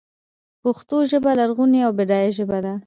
[0.61, 2.73] پښتو ژبه لرغونۍ او بډایه ژبه ده.